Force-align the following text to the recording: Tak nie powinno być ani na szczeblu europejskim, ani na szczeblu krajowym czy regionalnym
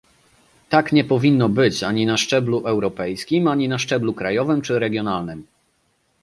Tak 0.69 0.91
nie 0.91 1.03
powinno 1.03 1.49
być 1.49 1.83
ani 1.83 2.05
na 2.05 2.17
szczeblu 2.17 2.63
europejskim, 2.65 3.47
ani 3.47 3.67
na 3.67 3.77
szczeblu 3.79 4.13
krajowym 4.13 4.61
czy 4.61 4.79
regionalnym 4.79 5.47